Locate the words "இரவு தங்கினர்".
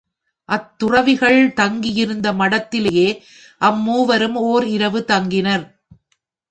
4.67-5.65